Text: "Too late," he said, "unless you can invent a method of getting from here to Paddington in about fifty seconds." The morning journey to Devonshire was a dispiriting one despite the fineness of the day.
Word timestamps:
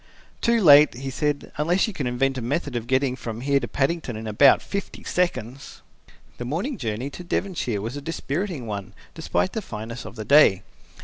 "Too 0.41 0.59
late," 0.63 0.95
he 0.95 1.11
said, 1.11 1.51
"unless 1.57 1.85
you 1.85 1.93
can 1.93 2.07
invent 2.07 2.35
a 2.39 2.41
method 2.41 2.75
of 2.75 2.87
getting 2.87 3.15
from 3.15 3.41
here 3.41 3.59
to 3.59 3.67
Paddington 3.67 4.15
in 4.17 4.25
about 4.25 4.59
fifty 4.63 5.03
seconds." 5.03 5.83
The 6.39 6.43
morning 6.43 6.79
journey 6.79 7.11
to 7.11 7.23
Devonshire 7.23 7.79
was 7.83 7.95
a 7.95 8.01
dispiriting 8.01 8.65
one 8.65 8.95
despite 9.13 9.51
the 9.53 9.61
fineness 9.61 10.03
of 10.03 10.15
the 10.15 10.25
day. 10.25 10.63